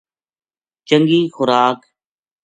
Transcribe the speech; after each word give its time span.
چنگی 0.87 1.21
خوراک 1.35 1.81